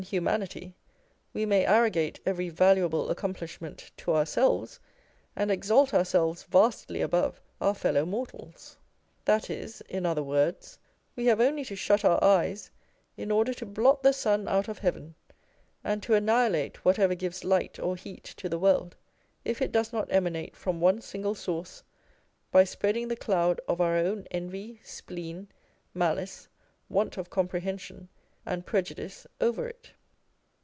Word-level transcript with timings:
humanity, 0.03 0.73
we 1.31 1.45
may 1.45 1.63
arrogate 1.63 2.19
every 2.25 2.49
valuable 2.49 3.11
accomplish 3.11 3.61
ment 3.61 3.91
to 3.95 4.11
ourselves, 4.15 4.79
and 5.35 5.51
exalt 5.51 5.93
ourselves 5.93 6.41
vastly 6.45 7.01
above 7.01 7.39
our 7.61 7.75
fellow 7.75 8.03
mortals! 8.03 8.79
That 9.25 9.51
is, 9.51 9.81
in 9.81 10.07
other 10.07 10.23
words, 10.23 10.79
we 11.15 11.27
have 11.27 11.39
only 11.39 11.63
to 11.65 11.75
shut 11.75 12.03
our 12.03 12.21
eyes, 12.23 12.71
in 13.15 13.29
order 13.29 13.53
to 13.53 13.63
blot 13.67 14.01
the 14.01 14.11
sun 14.11 14.47
out 14.47 14.67
of 14.67 14.79
heaven, 14.79 15.13
and 15.83 16.01
to 16.01 16.15
annihilate 16.15 16.83
whatever 16.83 17.13
gives 17.13 17.43
light 17.43 17.77
or 17.77 17.95
heat 17.95 18.23
to 18.37 18.49
the 18.49 18.57
world, 18.57 18.95
if 19.45 19.61
it 19.61 19.71
does 19.71 19.93
not 19.93 20.11
emanate 20.11 20.55
from 20.55 20.81
one 20.81 20.99
single 20.99 21.35
source, 21.35 21.83
by 22.51 22.63
spreading 22.63 23.07
the 23.07 23.15
cloud 23.15 23.61
of 23.67 23.79
our 23.79 23.97
own 23.97 24.25
envy, 24.31 24.81
spleen, 24.83 25.47
malice, 25.93 26.47
want 26.89 27.17
of 27.17 27.29
comprehension, 27.29 28.09
and 28.43 28.65
prejudice 28.65 29.27
over 29.39 29.67
it. 29.67 29.91